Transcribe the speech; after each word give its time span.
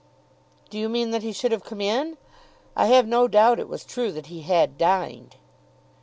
"Do 0.71 0.79
you 0.79 0.89
mean 0.89 1.11
that 1.11 1.21
he 1.21 1.31
should 1.31 1.51
have 1.51 1.63
come 1.63 1.79
in? 1.79 2.17
I 2.75 2.87
have 2.87 3.05
no 3.05 3.27
doubt 3.27 3.59
it 3.59 3.69
was 3.69 3.83
true 3.85 4.11
that 4.13 4.25
he 4.33 4.41
had 4.41 4.75
dined." 4.79 5.35